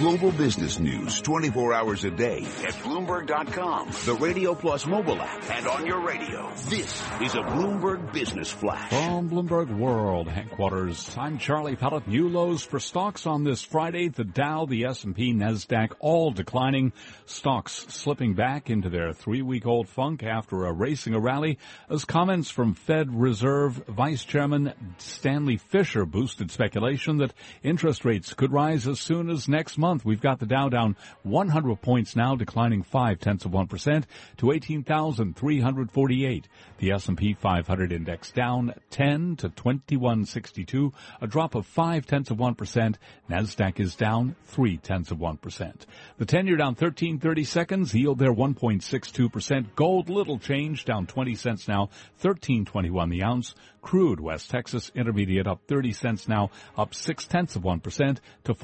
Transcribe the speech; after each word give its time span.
Global 0.00 0.32
business 0.32 0.78
news 0.78 1.20
24 1.20 1.74
hours 1.74 2.04
a 2.04 2.10
day 2.10 2.38
at 2.38 2.72
Bloomberg.com, 2.82 3.90
the 4.06 4.14
Radio 4.14 4.54
Plus 4.54 4.86
mobile 4.86 5.20
app, 5.20 5.50
and 5.50 5.66
on 5.66 5.84
your 5.84 6.00
radio. 6.00 6.50
This 6.70 7.02
is 7.20 7.34
a 7.34 7.42
Bloomberg 7.42 8.10
Business 8.10 8.50
Flash. 8.50 8.88
From 8.88 9.28
Bloomberg 9.28 9.76
World 9.76 10.26
headquarters, 10.26 11.14
I'm 11.18 11.36
Charlie 11.36 11.76
Pellet. 11.76 12.08
New 12.08 12.30
lows 12.30 12.62
for 12.62 12.80
stocks 12.80 13.26
on 13.26 13.44
this 13.44 13.62
Friday. 13.62 14.08
The 14.08 14.24
Dow, 14.24 14.64
the 14.64 14.86
S&P, 14.86 15.34
NASDAQ 15.34 15.92
all 16.00 16.30
declining. 16.30 16.94
Stocks 17.26 17.84
slipping 17.90 18.32
back 18.32 18.70
into 18.70 18.88
their 18.88 19.12
three-week-old 19.12 19.86
funk 19.86 20.22
after 20.22 20.64
erasing 20.64 21.12
a 21.12 21.20
rally 21.20 21.58
as 21.90 22.06
comments 22.06 22.48
from 22.48 22.72
Fed 22.72 23.14
Reserve 23.14 23.84
Vice 23.86 24.24
Chairman 24.24 24.72
Stanley 24.96 25.58
Fischer 25.58 26.06
boosted 26.06 26.50
speculation 26.50 27.18
that 27.18 27.34
interest 27.62 28.06
rates 28.06 28.32
could 28.32 28.50
rise 28.50 28.88
as 28.88 28.98
soon 28.98 29.28
as 29.28 29.46
next 29.46 29.76
month 29.76 29.89
month. 29.90 30.04
We've 30.04 30.20
got 30.20 30.38
the 30.38 30.46
Dow 30.46 30.68
down 30.68 30.94
100 31.24 31.82
points 31.82 32.14
now, 32.14 32.36
declining 32.36 32.84
five 32.84 33.18
tenths 33.18 33.44
of 33.44 33.52
one 33.52 33.66
percent 33.66 34.06
to 34.36 34.52
18,348. 34.52 36.48
The 36.78 36.92
S&P 36.92 37.34
500 37.34 37.92
index 37.92 38.30
down 38.30 38.74
10 38.90 39.36
to 39.36 39.48
2162, 39.48 40.92
a 41.20 41.26
drop 41.26 41.56
of 41.56 41.66
five 41.66 42.06
tenths 42.06 42.30
of 42.30 42.38
one 42.38 42.54
percent. 42.54 42.98
Nasdaq 43.28 43.80
is 43.80 43.96
down 43.96 44.36
three 44.44 44.76
tenths 44.76 45.10
of 45.10 45.18
one 45.18 45.38
percent. 45.38 45.86
The 46.18 46.26
10-year 46.26 46.56
down 46.56 46.74
1330 46.74 47.44
seconds, 47.44 47.92
yield 47.92 48.20
there 48.20 48.32
1.62 48.32 49.32
percent. 49.32 49.74
Gold 49.74 50.08
little 50.08 50.38
change, 50.38 50.84
down 50.84 51.08
20 51.08 51.34
cents 51.34 51.66
now, 51.66 51.88
1321 52.20 53.08
the 53.08 53.24
ounce. 53.24 53.56
Crude 53.82 54.20
West 54.20 54.50
Texas 54.50 54.92
Intermediate 54.94 55.46
up 55.46 55.62
30 55.66 55.92
cents 55.92 56.28
now, 56.28 56.50
up 56.76 56.94
6 56.94 57.24
tenths 57.26 57.56
of 57.56 57.62
1% 57.62 58.18
to 58.44 58.54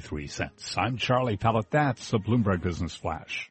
$47.63. 0.00 0.78
I'm 0.78 0.96
Charlie 0.96 1.36
Pellet. 1.36 1.70
That's 1.70 2.12
a 2.12 2.18
Bloomberg 2.18 2.62
Business 2.62 2.94
Flash. 2.94 3.50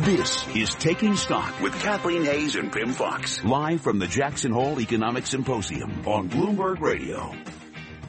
This 0.00 0.46
is 0.54 0.74
Taking 0.74 1.16
Stock 1.16 1.60
with 1.60 1.72
Kathleen 1.80 2.24
Hays 2.24 2.54
and 2.54 2.72
Pimm 2.72 2.92
Fox, 2.92 3.42
live 3.44 3.80
from 3.80 3.98
the 3.98 4.06
Jackson 4.06 4.52
Hole 4.52 4.80
Economic 4.80 5.26
Symposium 5.26 6.06
on 6.06 6.28
Bloomberg 6.28 6.80
Radio. 6.80 7.34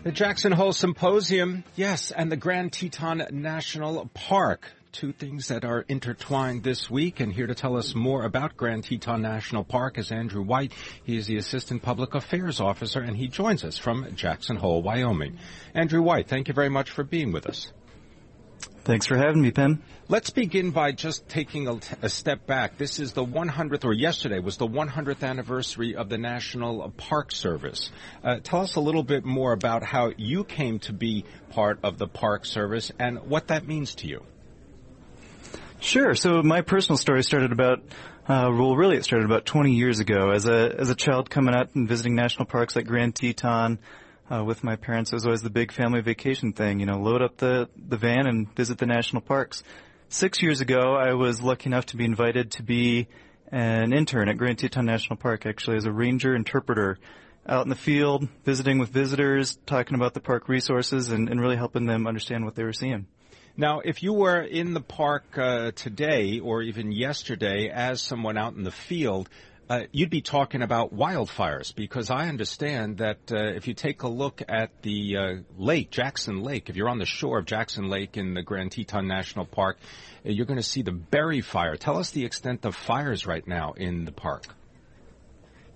The 0.04 0.12
Jackson 0.12 0.52
Hole 0.52 0.74
Symposium, 0.74 1.64
yes, 1.76 2.12
and 2.12 2.32
the 2.32 2.38
Grand 2.38 2.72
Teton 2.72 3.26
National 3.32 4.10
Park 4.14 4.70
two 4.92 5.12
things 5.12 5.48
that 5.50 5.66
are 5.66 5.86
intertwined 5.88 6.64
this 6.64 6.90
week. 6.90 7.20
And 7.20 7.34
here 7.34 7.48
to 7.48 7.56
tell 7.56 7.78
us 7.78 7.96
more 7.96 8.24
about 8.24 8.58
Grand 8.58 8.84
Teton 8.84 9.22
National 9.22 9.64
Park 9.64 9.98
is 9.98 10.12
Andrew 10.12 10.42
White. 10.42 10.74
He 11.04 11.18
is 11.18 11.28
the 11.28 11.38
Assistant 11.38 11.82
Public 11.82 12.16
Affairs 12.16 12.60
Officer, 12.60 13.00
and 13.00 13.16
he 13.16 13.28
joins 13.28 13.64
us 13.64 13.78
from 13.78 14.16
Jackson 14.16 14.56
Hole, 14.56 14.82
Wyoming. 14.82 15.38
Andrew 15.74 16.02
White, 16.02 16.28
thank 16.28 16.48
you 16.48 16.54
very 16.54 16.70
much 16.70 16.90
for 16.90 17.04
being 17.04 17.32
with 17.32 17.46
us. 17.48 17.72
Thanks 18.88 19.06
for 19.06 19.18
having 19.18 19.42
me, 19.42 19.52
Pimm. 19.52 19.84
Let's 20.08 20.30
begin 20.30 20.72
by 20.72 20.94
just 20.94 21.28
taking 21.28 21.68
a, 21.68 21.80
a, 22.02 22.08
step 22.08 22.48
back. 22.48 22.78
This 22.78 23.00
is 23.00 23.12
the 23.12 23.26
100th, 23.26 23.84
or 23.84 23.92
yesterday 23.92 24.40
was 24.40 24.56
the 24.56 24.68
100th 24.68 25.28
anniversary 25.28 25.98
of 25.98 26.08
the 26.08 26.18
National 26.18 26.90
Park 26.96 27.34
Service. 27.34 27.92
Uh, 28.24 28.38
tell 28.42 28.62
us 28.62 28.76
a 28.76 28.80
little 28.80 29.04
bit 29.04 29.26
more 29.26 29.52
about 29.52 29.84
how 29.84 30.14
you 30.16 30.46
came 30.46 30.80
to 30.80 30.94
be 30.94 31.26
part 31.50 31.80
of 31.84 31.98
the 31.98 32.08
Park 32.08 32.46
Service 32.46 32.90
and 32.98 33.24
what 33.24 33.48
that 33.48 33.68
means 33.68 33.96
to 33.96 34.08
you. 34.08 34.24
Sure. 35.80 36.16
So 36.16 36.42
my 36.42 36.62
personal 36.62 36.98
story 36.98 37.24
started 37.24 37.52
about, 37.52 37.80
uh, 38.28 38.50
well, 38.52 38.76
really 38.76 38.98
it 38.98 39.04
started 39.04 39.26
about 39.26 39.46
20 39.46 39.74
years 39.74 40.00
ago. 40.00 40.32
As 40.32 40.48
a 40.48 40.76
as 40.78 40.90
a 40.90 40.96
child 40.96 41.30
coming 41.30 41.54
out 41.54 41.76
and 41.76 41.88
visiting 41.88 42.16
national 42.16 42.46
parks 42.46 42.76
like 42.76 42.88
Grand 42.88 43.16
Teton 43.16 43.80
uh, 44.30 44.44
with 44.44 44.64
my 44.64 44.76
parents, 44.76 45.12
it 45.12 45.16
was 45.16 45.26
always 45.26 45.44
the 45.44 45.50
big 45.50 45.72
family 45.72 46.02
vacation 46.02 46.52
thing. 46.52 46.80
You 46.80 46.88
know, 46.88 47.00
load 47.00 47.22
up 47.22 47.38
the 47.38 47.70
the 47.78 47.98
van 47.98 48.28
and 48.28 48.54
visit 48.56 48.80
the 48.80 48.88
national 48.88 49.22
parks. 49.22 49.64
Six 50.10 50.42
years 50.42 50.62
ago, 50.62 50.96
I 50.96 51.14
was 51.14 51.42
lucky 51.42 51.68
enough 51.68 51.88
to 51.88 51.98
be 51.98 52.06
invited 52.06 52.52
to 52.52 52.64
be 52.64 53.08
an 53.52 53.94
intern 53.94 54.30
at 54.30 54.38
Grand 54.38 54.58
Teton 54.60 54.86
National 54.86 55.18
Park, 55.18 55.46
actually 55.46 55.78
as 55.78 55.86
a 55.86 55.92
ranger 55.92 56.36
interpreter 56.36 56.98
out 57.48 57.66
in 57.66 57.70
the 57.70 57.76
field, 57.76 58.28
visiting 58.44 58.80
with 58.80 58.90
visitors, 58.90 59.58
talking 59.66 59.96
about 59.96 60.14
the 60.14 60.20
park 60.20 60.50
resources, 60.50 61.10
and, 61.10 61.30
and 61.30 61.40
really 61.40 61.56
helping 61.56 61.86
them 61.86 62.08
understand 62.08 62.44
what 62.44 62.56
they 62.56 62.64
were 62.64 62.74
seeing. 62.74 63.08
Now, 63.60 63.80
if 63.80 64.04
you 64.04 64.14
were 64.14 64.40
in 64.40 64.76
the 64.76 64.82
park 64.82 65.36
uh, 65.36 65.72
today 65.72 66.40
or 66.40 66.62
even 66.62 66.92
yesterday 66.92 67.70
as 67.70 68.00
someone 68.02 68.38
out 68.38 68.54
in 68.54 68.62
the 68.62 68.70
field, 68.70 69.30
uh, 69.68 69.86
you'd 69.92 70.12
be 70.12 70.22
talking 70.22 70.62
about 70.62 70.96
wildfires 70.96 71.74
because 71.74 72.12
I 72.12 72.28
understand 72.28 73.00
that 73.00 73.18
uh, 73.32 73.56
if 73.56 73.68
you 73.68 73.74
take 73.74 74.04
a 74.04 74.08
look 74.08 74.44
at 74.48 74.84
the 74.84 75.18
uh, 75.18 75.34
lake, 75.58 75.90
Jackson 75.90 76.44
Lake, 76.44 76.70
if 76.70 76.76
you're 76.76 76.88
on 76.88 77.00
the 77.00 77.06
shore 77.08 77.40
of 77.40 77.46
Jackson 77.46 77.90
Lake 77.90 78.16
in 78.16 78.36
the 78.36 78.44
Grand 78.44 78.74
Teton 78.74 79.08
National 79.08 79.46
Park, 79.46 79.80
uh, 80.24 80.30
you're 80.30 80.46
going 80.46 80.58
to 80.60 80.64
see 80.64 80.84
the 80.84 80.92
berry 80.92 81.42
fire. 81.42 81.76
Tell 81.78 81.98
us 81.98 82.12
the 82.12 82.26
extent 82.26 82.64
of 82.64 82.76
fires 82.76 83.26
right 83.26 83.46
now 83.48 83.74
in 83.74 84.06
the 84.06 84.12
park. 84.12 84.46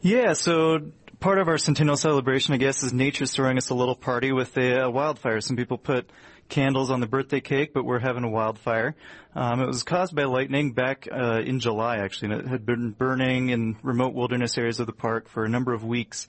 Yeah, 0.02 0.34
so 0.34 0.92
part 1.22 1.38
of 1.38 1.48
our 1.48 1.60
centennial 1.60 1.96
celebration, 1.96 2.54
I 2.56 2.58
guess, 2.58 2.82
is 2.84 2.92
nature's 2.92 3.32
throwing 3.32 3.58
us 3.58 3.70
a 3.70 3.76
little 3.76 3.96
party 3.96 4.32
with 4.32 4.58
a, 4.58 4.82
a 4.82 4.90
wildfire. 4.90 5.40
Some 5.40 5.56
people 5.56 5.78
put 5.78 6.10
candles 6.50 6.90
on 6.90 7.00
the 7.00 7.06
birthday 7.06 7.40
cake, 7.40 7.74
but 7.74 7.86
we're 7.86 8.00
having 8.00 8.24
a 8.24 8.30
wildfire. 8.30 8.96
Um, 9.36 9.62
it 9.62 9.68
was 9.68 9.84
caused 9.84 10.16
by 10.16 10.24
lightning 10.24 10.74
back 10.74 11.08
uh, 11.10 11.40
in 11.40 11.60
July, 11.60 11.98
actually, 11.98 12.34
and 12.34 12.42
it 12.42 12.48
had 12.48 12.66
been 12.66 12.90
burning 12.90 13.50
in 13.50 13.78
remote 13.84 14.16
wilderness 14.16 14.58
areas 14.58 14.80
of 14.80 14.88
the 14.88 14.94
park 14.94 15.30
for 15.30 15.46
a 15.46 15.50
number 15.50 15.74
of 15.74 15.86
weeks. 15.86 16.28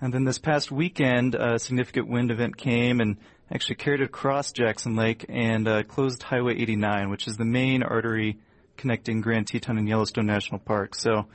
And 0.00 0.12
then 0.12 0.24
this 0.24 0.38
past 0.38 0.70
weekend, 0.70 1.36
a 1.36 1.58
significant 1.60 2.08
wind 2.08 2.32
event 2.32 2.56
came 2.56 3.00
and 3.00 3.16
actually 3.52 3.76
carried 3.76 4.00
it 4.00 4.06
across 4.06 4.50
Jackson 4.50 4.96
Lake 4.96 5.24
and 5.28 5.68
uh, 5.68 5.84
closed 5.84 6.24
Highway 6.24 6.56
89, 6.56 7.08
which 7.08 7.28
is 7.28 7.36
the 7.36 7.44
main 7.44 7.84
artery 7.84 8.38
connecting 8.76 9.20
Grand 9.20 9.46
Teton 9.46 9.78
and 9.78 9.88
Yellowstone 9.88 10.26
National 10.26 10.58
Park. 10.58 10.96
So 10.96 11.26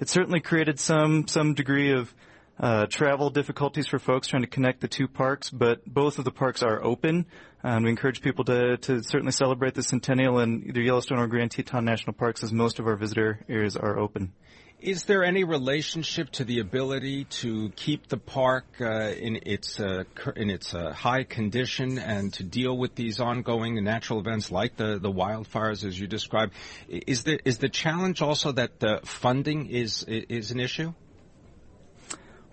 it 0.00 0.08
certainly 0.08 0.40
created 0.40 0.80
some 0.80 1.28
some 1.28 1.52
degree 1.52 1.92
of 1.92 2.12
uh, 2.58 2.86
travel 2.86 3.30
difficulties 3.30 3.86
for 3.86 3.98
folks 3.98 4.28
trying 4.28 4.42
to 4.42 4.48
connect 4.48 4.80
the 4.80 4.88
two 4.88 5.08
parks, 5.08 5.50
but 5.50 5.84
both 5.84 6.18
of 6.18 6.24
the 6.24 6.30
parks 6.30 6.62
are 6.62 6.82
open. 6.82 7.26
And 7.62 7.84
we 7.84 7.90
encourage 7.90 8.22
people 8.22 8.44
to, 8.44 8.76
to 8.76 9.02
certainly 9.02 9.32
celebrate 9.32 9.74
the 9.74 9.82
centennial 9.82 10.38
in 10.38 10.64
either 10.68 10.80
Yellowstone 10.80 11.18
or 11.18 11.26
Grand 11.26 11.50
Teton 11.50 11.84
National 11.84 12.12
Parks 12.12 12.42
as 12.44 12.52
most 12.52 12.78
of 12.78 12.86
our 12.86 12.96
visitor 12.96 13.40
areas 13.48 13.76
are 13.76 13.98
open. 13.98 14.32
Is 14.78 15.04
there 15.04 15.24
any 15.24 15.42
relationship 15.42 16.30
to 16.32 16.44
the 16.44 16.60
ability 16.60 17.24
to 17.40 17.70
keep 17.70 18.08
the 18.08 18.18
park 18.18 18.66
uh, 18.78 18.84
in 18.84 19.40
its 19.46 19.80
uh, 19.80 20.04
in 20.36 20.50
its 20.50 20.74
uh, 20.74 20.92
high 20.92 21.24
condition 21.24 21.98
and 21.98 22.32
to 22.34 22.44
deal 22.44 22.76
with 22.76 22.94
these 22.94 23.18
ongoing 23.18 23.82
natural 23.82 24.20
events 24.20 24.52
like 24.52 24.76
the, 24.76 24.98
the 24.98 25.10
wildfires 25.10 25.82
as 25.82 25.98
you 25.98 26.06
described? 26.06 26.52
Is 26.88 27.24
the 27.24 27.40
is 27.48 27.56
the 27.56 27.70
challenge 27.70 28.20
also 28.20 28.52
that 28.52 28.78
the 28.78 29.00
funding 29.02 29.66
is 29.66 30.04
is 30.04 30.50
an 30.50 30.60
issue? 30.60 30.92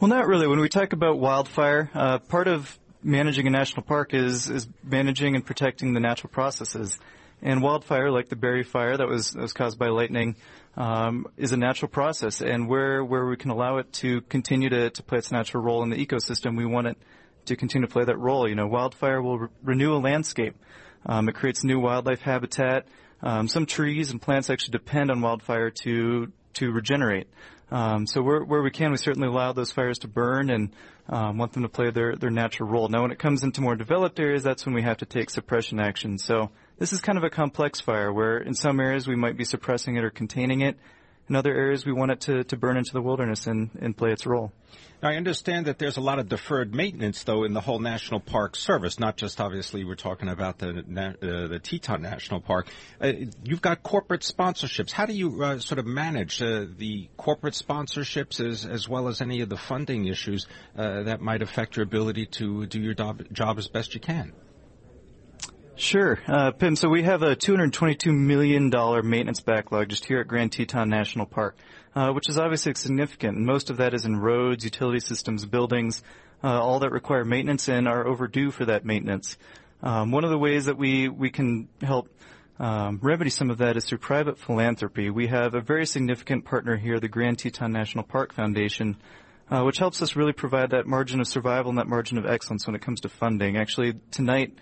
Well, 0.03 0.09
not 0.09 0.27
really. 0.27 0.47
When 0.47 0.59
we 0.59 0.67
talk 0.67 0.91
about 0.91 1.17
wildfire, 1.17 1.89
uh, 1.93 2.19
part 2.19 2.49
of 2.49 2.77
managing 3.01 3.47
a 3.47 3.49
national 3.49 3.83
park 3.83 4.13
is 4.13 4.49
is 4.49 4.67
managing 4.83 5.33
and 5.33 5.45
protecting 5.45 5.93
the 5.93 6.01
natural 6.01 6.29
processes. 6.29 6.99
And 7.41 7.63
wildfire, 7.63 8.11
like 8.11 8.27
the 8.27 8.35
berry 8.35 8.63
fire 8.63 8.97
that 8.97 9.07
was 9.07 9.31
that 9.31 9.41
was 9.41 9.53
caused 9.53 9.79
by 9.79 9.87
lightning, 9.87 10.35
um, 10.75 11.27
is 11.37 11.53
a 11.53 11.57
natural 11.57 11.87
process. 11.87 12.41
And 12.41 12.67
where 12.67 13.01
where 13.01 13.25
we 13.25 13.37
can 13.37 13.49
allow 13.49 13.77
it 13.77 13.93
to 14.01 14.19
continue 14.23 14.67
to, 14.67 14.89
to 14.89 15.03
play 15.03 15.19
its 15.19 15.31
natural 15.31 15.63
role 15.63 15.83
in 15.83 15.89
the 15.89 16.05
ecosystem, 16.05 16.57
we 16.57 16.65
want 16.65 16.87
it 16.87 16.97
to 17.45 17.55
continue 17.55 17.87
to 17.87 17.93
play 17.93 18.03
that 18.03 18.19
role. 18.19 18.45
You 18.45 18.55
know, 18.55 18.67
wildfire 18.67 19.21
will 19.21 19.39
re- 19.39 19.47
renew 19.63 19.93
a 19.93 20.01
landscape. 20.03 20.57
Um, 21.05 21.29
it 21.29 21.35
creates 21.35 21.63
new 21.63 21.79
wildlife 21.79 22.19
habitat. 22.19 22.87
Um, 23.21 23.47
some 23.47 23.65
trees 23.65 24.11
and 24.11 24.21
plants 24.21 24.49
actually 24.49 24.73
depend 24.73 25.11
on 25.11 25.21
wildfire 25.21 25.69
to 25.69 26.33
to 26.53 26.71
regenerate. 26.71 27.27
Um, 27.71 28.05
so 28.05 28.21
where, 28.21 28.43
where 28.43 28.61
we 28.61 28.69
can, 28.69 28.91
we 28.91 28.97
certainly 28.97 29.27
allow 29.27 29.51
those 29.51 29.71
fires 29.71 29.99
to 29.99 30.07
burn 30.07 30.49
and 30.49 30.75
um, 31.09 31.37
want 31.37 31.53
them 31.53 31.63
to 31.63 31.69
play 31.69 31.89
their, 31.89 32.15
their 32.15 32.29
natural 32.29 32.69
role. 32.69 32.87
Now, 32.87 33.01
when 33.01 33.11
it 33.11 33.19
comes 33.19 33.43
into 33.43 33.61
more 33.61 33.75
developed 33.75 34.19
areas, 34.19 34.43
that's 34.43 34.65
when 34.65 34.75
we 34.75 34.83
have 34.83 34.97
to 34.97 35.05
take 35.05 35.29
suppression 35.29 35.79
action. 35.79 36.17
So 36.17 36.51
this 36.77 36.93
is 36.93 37.01
kind 37.01 37.17
of 37.17 37.23
a 37.23 37.29
complex 37.29 37.81
fire 37.81 38.13
where 38.13 38.37
in 38.37 38.53
some 38.53 38.79
areas 38.79 39.07
we 39.07 39.15
might 39.15 39.37
be 39.37 39.43
suppressing 39.43 39.95
it 39.95 40.03
or 40.03 40.11
containing 40.11 40.61
it. 40.61 40.77
In 41.29 41.35
other 41.35 41.53
areas, 41.53 41.85
we 41.85 41.93
want 41.93 42.11
it 42.11 42.21
to, 42.21 42.43
to 42.43 42.57
burn 42.57 42.75
into 42.75 42.91
the 42.91 43.01
wilderness 43.01 43.47
and, 43.47 43.69
and 43.79 43.95
play 43.95 44.11
its 44.11 44.25
role. 44.25 44.51
Now, 45.01 45.09
I 45.09 45.15
understand 45.15 45.67
that 45.67 45.79
there's 45.79 45.97
a 45.97 46.01
lot 46.01 46.19
of 46.19 46.27
deferred 46.29 46.73
maintenance, 46.73 47.23
though, 47.23 47.43
in 47.43 47.53
the 47.53 47.61
whole 47.61 47.79
National 47.79 48.19
Park 48.19 48.55
Service. 48.55 48.99
Not 48.99 49.17
just 49.17 49.39
obviously 49.39 49.83
we're 49.83 49.95
talking 49.95 50.29
about 50.29 50.59
the 50.59 50.69
uh, 50.69 51.47
the 51.47 51.59
Teton 51.59 52.01
National 52.01 52.39
Park. 52.39 52.67
Uh, 53.01 53.11
you've 53.43 53.61
got 53.61 53.83
corporate 53.83 54.21
sponsorships. 54.21 54.91
How 54.91 55.05
do 55.05 55.13
you 55.13 55.43
uh, 55.43 55.59
sort 55.59 55.79
of 55.79 55.85
manage 55.85 56.41
uh, 56.41 56.65
the 56.77 57.09
corporate 57.17 57.53
sponsorships 57.53 58.39
as 58.39 58.65
as 58.65 58.87
well 58.87 59.07
as 59.07 59.21
any 59.21 59.41
of 59.41 59.49
the 59.49 59.57
funding 59.57 60.05
issues 60.05 60.47
uh, 60.77 61.03
that 61.03 61.21
might 61.21 61.41
affect 61.41 61.75
your 61.75 61.83
ability 61.83 62.25
to 62.37 62.65
do 62.65 62.79
your 62.81 62.93
job, 62.93 63.23
job 63.31 63.57
as 63.57 63.67
best 63.67 63.93
you 63.93 63.99
can? 63.99 64.33
Sure, 65.75 66.19
uh, 66.27 66.51
Pimm. 66.51 66.75
So 66.75 66.87
we 66.87 67.01
have 67.01 67.23
a 67.23 67.35
$222 67.35 68.15
million 68.15 68.69
maintenance 69.09 69.39
backlog 69.39 69.89
just 69.89 70.05
here 70.05 70.19
at 70.19 70.27
Grand 70.27 70.51
Teton 70.51 70.87
National 70.87 71.25
Park, 71.25 71.57
uh, 71.95 72.11
which 72.11 72.29
is 72.29 72.37
obviously 72.37 72.75
significant. 72.75 73.39
Most 73.39 73.71
of 73.71 73.77
that 73.77 73.95
is 73.95 74.05
in 74.05 74.15
roads, 74.15 74.63
utility 74.63 74.99
systems, 74.99 75.45
buildings, 75.47 76.03
uh, 76.43 76.61
all 76.61 76.79
that 76.79 76.91
require 76.91 77.25
maintenance 77.25 77.67
and 77.69 77.87
are 77.87 78.05
overdue 78.05 78.51
for 78.51 78.65
that 78.65 78.85
maintenance. 78.85 79.35
Um, 79.81 80.11
one 80.11 80.23
of 80.23 80.29
the 80.29 80.37
ways 80.37 80.65
that 80.65 80.77
we, 80.77 81.09
we 81.09 81.31
can 81.31 81.67
help 81.81 82.07
um, 82.59 82.99
remedy 83.01 83.31
some 83.31 83.49
of 83.49 83.57
that 83.57 83.75
is 83.75 83.85
through 83.85 83.97
private 83.97 84.37
philanthropy. 84.37 85.09
We 85.09 85.25
have 85.27 85.55
a 85.55 85.61
very 85.61 85.87
significant 85.87 86.45
partner 86.45 86.77
here, 86.77 86.99
the 86.99 87.07
Grand 87.07 87.39
Teton 87.39 87.71
National 87.71 88.03
Park 88.03 88.31
Foundation, 88.31 88.95
uh, 89.49 89.63
which 89.63 89.79
helps 89.79 90.03
us 90.03 90.15
really 90.15 90.33
provide 90.33 90.69
that 90.69 90.85
margin 90.85 91.19
of 91.19 91.27
survival 91.27 91.69
and 91.69 91.79
that 91.79 91.87
margin 91.87 92.19
of 92.19 92.27
excellence 92.27 92.67
when 92.67 92.75
it 92.75 92.81
comes 92.83 93.01
to 93.01 93.09
funding. 93.09 93.57
Actually, 93.57 93.93
tonight, 94.11 94.53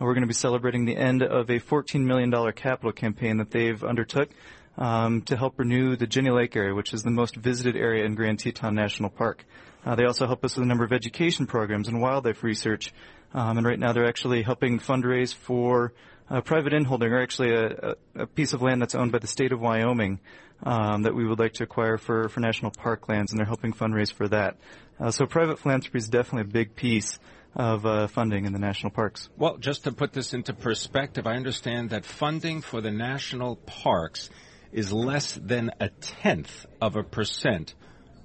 we're 0.00 0.14
going 0.14 0.22
to 0.22 0.28
be 0.28 0.34
celebrating 0.34 0.84
the 0.84 0.96
end 0.96 1.22
of 1.22 1.50
a 1.50 1.58
$14 1.58 2.04
million 2.04 2.30
capital 2.52 2.92
campaign 2.92 3.38
that 3.38 3.50
they've 3.50 3.82
undertook 3.82 4.30
um, 4.76 5.22
to 5.22 5.36
help 5.36 5.58
renew 5.58 5.96
the 5.96 6.06
Jenny 6.06 6.30
Lake 6.30 6.54
area, 6.56 6.74
which 6.74 6.94
is 6.94 7.02
the 7.02 7.10
most 7.10 7.36
visited 7.36 7.76
area 7.76 8.04
in 8.04 8.14
Grand 8.14 8.38
Teton 8.38 8.74
National 8.74 9.10
Park. 9.10 9.44
Uh, 9.84 9.94
they 9.94 10.04
also 10.04 10.26
help 10.26 10.44
us 10.44 10.56
with 10.56 10.64
a 10.64 10.68
number 10.68 10.84
of 10.84 10.92
education 10.92 11.46
programs 11.46 11.88
and 11.88 12.00
wildlife 12.00 12.42
research. 12.42 12.92
Um, 13.34 13.58
and 13.58 13.66
right 13.66 13.78
now 13.78 13.92
they're 13.92 14.08
actually 14.08 14.42
helping 14.42 14.78
fundraise 14.78 15.34
for 15.34 15.92
a 16.30 16.42
private 16.42 16.72
inholding, 16.72 17.10
or 17.10 17.20
actually 17.20 17.54
a, 17.54 17.94
a, 18.14 18.26
piece 18.26 18.52
of 18.52 18.62
land 18.62 18.82
that's 18.82 18.94
owned 18.94 19.12
by 19.12 19.18
the 19.18 19.26
state 19.26 19.52
of 19.52 19.60
Wyoming 19.60 20.20
um, 20.62 21.02
that 21.02 21.14
we 21.14 21.26
would 21.26 21.38
like 21.38 21.54
to 21.54 21.64
acquire 21.64 21.96
for, 21.96 22.28
for 22.28 22.40
national 22.40 22.70
park 22.70 23.08
lands, 23.08 23.32
and 23.32 23.38
they're 23.38 23.46
helping 23.46 23.72
fundraise 23.72 24.12
for 24.12 24.28
that. 24.28 24.56
Uh, 25.00 25.10
so 25.10 25.26
private 25.26 25.58
philanthropy 25.58 25.98
is 25.98 26.08
definitely 26.08 26.42
a 26.42 26.52
big 26.52 26.74
piece 26.74 27.18
of 27.54 27.86
uh, 27.86 28.06
funding 28.08 28.44
in 28.44 28.52
the 28.52 28.58
national 28.58 28.90
parks. 28.90 29.28
Well, 29.36 29.56
just 29.56 29.84
to 29.84 29.92
put 29.92 30.12
this 30.12 30.34
into 30.34 30.52
perspective, 30.52 31.26
I 31.26 31.34
understand 31.34 31.90
that 31.90 32.04
funding 32.04 32.62
for 32.62 32.80
the 32.80 32.90
national 32.90 33.56
parks 33.56 34.30
is 34.72 34.92
less 34.92 35.34
than 35.34 35.70
a 35.80 35.88
tenth 35.88 36.66
of 36.80 36.96
a 36.96 37.02
percent 37.02 37.74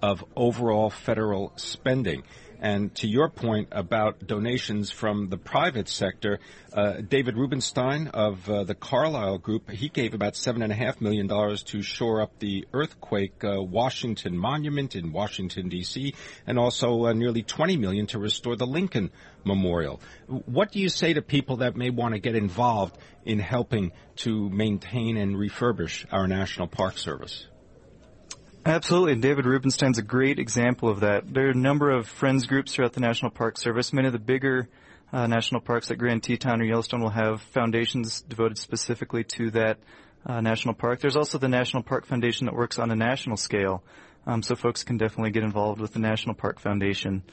of 0.02 0.24
overall 0.36 0.90
federal 0.90 1.54
spending. 1.56 2.24
And 2.64 2.96
to 2.96 3.10
your 3.10 3.28
point 3.28 3.68
about 3.74 4.26
donations 4.26 4.90
from 4.90 5.28
the 5.28 5.36
private 5.36 5.90
sector, 5.90 6.40
uh, 6.72 7.02
David 7.02 7.36
Rubenstein 7.36 8.08
of 8.08 8.50
uh, 8.50 8.64
the 8.64 8.74
Carlyle 8.74 9.38
Group, 9.38 9.70
he 9.70 9.90
gave 9.90 10.14
about 10.14 10.36
$7.5 10.36 11.02
million 11.02 11.28
to 11.28 11.82
shore 11.82 12.22
up 12.22 12.40
the 12.40 12.66
earthquake 12.72 13.44
uh, 13.44 13.62
Washington 13.62 14.38
Monument 14.38 14.96
in 14.96 15.12
Washington, 15.12 15.68
D.C., 15.68 16.16
and 16.48 16.58
also 16.58 17.08
uh, 17.08 17.12
nearly 17.12 17.44
20 17.44 17.76
million 17.76 18.08
to 18.08 18.18
restore 18.18 18.56
the 18.56 18.66
Lincoln 18.66 19.12
Memorial. 19.44 20.00
What 20.28 20.72
do 20.72 20.80
you 20.80 20.88
say 20.88 21.12
to 21.12 21.22
people 21.22 21.58
that 21.58 21.76
may 21.76 21.90
want 21.90 22.14
to 22.14 22.20
get 22.22 22.34
involved 22.34 22.98
in 23.26 23.40
helping 23.40 23.92
to 24.16 24.50
maintain 24.50 25.18
and 25.18 25.36
refurbish 25.36 26.06
our 26.14 26.30
National 26.30 26.68
Park 26.68 26.98
Service? 26.98 27.46
Absolutely. 28.66 29.16
David 29.16 29.46
Rubenstein's 29.46 29.98
a 29.98 30.02
great 30.02 30.40
example 30.40 30.88
of 30.88 31.02
that. 31.02 31.34
There 31.34 31.48
are 31.48 31.52
a 31.52 31.56
number 31.56 31.92
of 31.92 32.08
friends 32.08 32.46
groups 32.46 32.74
throughout 32.74 32.94
the 32.94 33.02
National 33.02 33.30
Park 33.30 33.58
Service. 33.58 33.92
Many 33.92 34.08
of 34.08 34.14
the 34.14 34.20
bigger 34.20 34.70
uh, 35.12 35.28
national 35.28 35.60
parks 35.60 35.90
like 35.90 36.00
Grand 36.00 36.24
Teton 36.24 36.62
or 36.62 36.64
Yellowstone 36.64 37.02
will 37.02 37.10
have 37.10 37.42
foundations 37.42 38.22
devoted 38.22 38.58
specifically 38.58 39.26
to 39.26 39.52
that 39.52 39.80
uh, 40.26 40.42
national 40.42 40.74
park. 40.74 41.00
There's 41.00 41.16
also 41.16 41.38
the 41.38 41.48
National 41.48 41.84
Park 41.84 42.06
Foundation 42.06 42.46
that 42.46 42.56
works 42.56 42.80
on 42.80 42.92
a 42.92 42.96
national 42.96 43.38
scale. 43.38 43.84
Um, 44.26 44.42
so 44.42 44.56
folks 44.56 44.84
can 44.84 44.98
definitely 44.98 45.32
get 45.32 45.44
involved 45.44 45.82
with 45.82 45.94
the 45.94 46.00
National 46.00 46.34
Park 46.34 46.60
Foundation. 46.60 47.24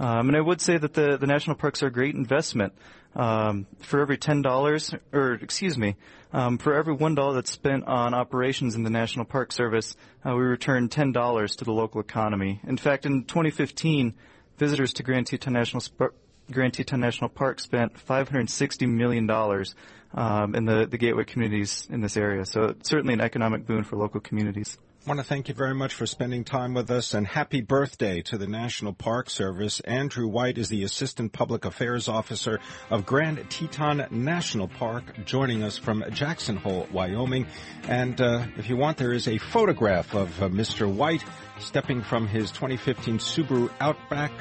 Um, 0.00 0.28
and 0.28 0.36
I 0.36 0.40
would 0.40 0.60
say 0.60 0.78
that 0.78 0.94
the, 0.94 1.18
the 1.18 1.26
national 1.26 1.56
parks 1.56 1.82
are 1.82 1.88
a 1.88 1.92
great 1.92 2.14
investment. 2.14 2.72
Um, 3.14 3.66
for 3.80 4.00
every 4.00 4.18
ten 4.18 4.40
dollars, 4.40 4.94
or 5.12 5.34
excuse 5.34 5.76
me, 5.76 5.96
um, 6.32 6.58
for 6.58 6.74
every 6.74 6.94
one 6.94 7.16
dollar 7.16 7.34
that's 7.34 7.50
spent 7.50 7.84
on 7.86 8.14
operations 8.14 8.76
in 8.76 8.84
the 8.84 8.90
National 8.90 9.24
Park 9.24 9.52
Service, 9.52 9.96
uh, 10.24 10.30
we 10.30 10.42
return 10.42 10.88
ten 10.88 11.10
dollars 11.12 11.56
to 11.56 11.64
the 11.64 11.72
local 11.72 12.00
economy. 12.00 12.60
In 12.66 12.76
fact, 12.76 13.06
in 13.06 13.24
2015, 13.24 14.14
visitors 14.58 14.92
to 14.94 15.02
Grand 15.02 15.26
Teton 15.26 15.52
National 15.52 15.80
Sp- 15.82 16.14
Grand 16.52 16.74
Teton 16.74 17.00
National 17.00 17.28
Park 17.28 17.60
spent 17.60 17.98
560 17.98 18.86
million 18.86 19.26
dollars 19.26 19.74
um, 20.14 20.54
in 20.54 20.64
the 20.64 20.86
the 20.86 20.98
gateway 20.98 21.24
communities 21.24 21.86
in 21.90 22.00
this 22.00 22.16
area. 22.16 22.44
So 22.44 22.74
certainly 22.82 23.14
an 23.14 23.20
economic 23.20 23.66
boon 23.66 23.84
for 23.84 23.96
local 23.96 24.20
communities. 24.20 24.78
I 25.06 25.08
want 25.08 25.18
to 25.18 25.24
thank 25.24 25.48
you 25.48 25.54
very 25.54 25.74
much 25.74 25.94
for 25.94 26.04
spending 26.04 26.44
time 26.44 26.74
with 26.74 26.90
us 26.90 27.14
and 27.14 27.26
happy 27.26 27.62
birthday 27.62 28.20
to 28.20 28.36
the 28.36 28.46
National 28.46 28.92
Park 28.92 29.30
Service. 29.30 29.80
Andrew 29.80 30.28
White 30.28 30.58
is 30.58 30.68
the 30.68 30.84
Assistant 30.84 31.32
Public 31.32 31.64
Affairs 31.64 32.06
Officer 32.06 32.60
of 32.90 33.06
Grand 33.06 33.48
Teton 33.48 34.08
National 34.10 34.68
Park, 34.68 35.24
joining 35.24 35.62
us 35.62 35.78
from 35.78 36.04
Jackson 36.10 36.56
Hole, 36.56 36.86
Wyoming. 36.92 37.46
And 37.84 38.20
uh, 38.20 38.44
if 38.58 38.68
you 38.68 38.76
want, 38.76 38.98
there 38.98 39.14
is 39.14 39.26
a 39.26 39.38
photograph 39.38 40.14
of 40.14 40.42
uh, 40.42 40.50
Mr. 40.50 40.86
White 40.92 41.24
stepping 41.58 42.02
from 42.02 42.28
his 42.28 42.50
2015 42.50 43.16
Subaru 43.16 43.70
Outback 43.80 44.32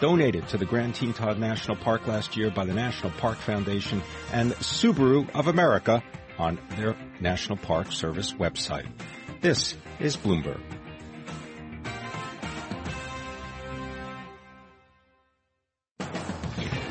donated 0.00 0.46
to 0.48 0.58
the 0.58 0.66
Grand 0.66 0.94
Teton 0.94 1.40
National 1.40 1.76
Park 1.76 2.06
last 2.06 2.36
year 2.36 2.50
by 2.50 2.64
the 2.64 2.74
National 2.74 3.12
Park 3.12 3.38
Foundation 3.38 4.02
and 4.32 4.52
Subaru 4.54 5.28
of 5.34 5.46
America 5.46 6.02
on 6.38 6.58
their 6.76 6.96
National 7.20 7.56
Park 7.56 7.92
Service 7.92 8.32
website. 8.32 8.86
This 9.40 9.74
is 10.00 10.16
Bloomberg. 10.16 10.60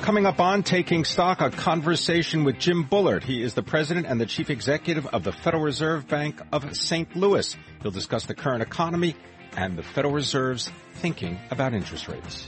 Coming 0.02 0.28
up 0.28 0.40
on 0.40 0.62
Taking 0.62 1.04
Stock, 1.04 1.42
a 1.42 1.50
conversation 1.50 2.44
with 2.44 2.60
Jim 2.60 2.84
Bullard. 2.84 3.24
He 3.24 3.42
is 3.42 3.56
the 3.56 3.64
president 3.64 4.06
and 4.06 4.22
the 4.22 4.28
chief 4.28 4.52
executive 4.52 5.08
of 5.08 5.24
the 5.24 5.32
Federal 5.32 5.64
Reserve 5.64 6.08
Bank 6.08 6.40
of 6.52 6.76
St. 6.78 7.16
Louis. 7.16 7.58
He'll 7.82 7.90
discuss 7.90 8.28
the 8.28 8.36
current 8.36 8.62
economy 8.62 9.16
and 9.58 9.76
the 9.76 9.82
Federal 9.82 10.14
Reserve's 10.14 10.70
thinking 10.94 11.40
about 11.50 11.74
interest 11.74 12.08
rates. 12.08 12.48